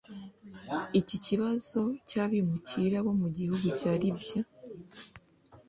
[0.99, 4.41] Iki kibazo cy’abimukira bo mu gihugu cya Libya